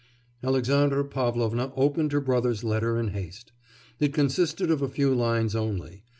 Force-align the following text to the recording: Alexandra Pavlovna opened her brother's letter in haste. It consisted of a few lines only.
Alexandra 0.43 1.05
Pavlovna 1.05 1.71
opened 1.75 2.11
her 2.11 2.19
brother's 2.19 2.63
letter 2.63 2.97
in 2.97 3.09
haste. 3.09 3.51
It 3.99 4.15
consisted 4.15 4.71
of 4.71 4.81
a 4.81 4.89
few 4.89 5.13
lines 5.13 5.55
only. 5.55 6.01